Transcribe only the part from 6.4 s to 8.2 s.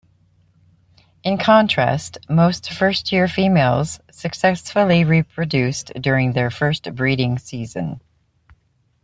first breeding season.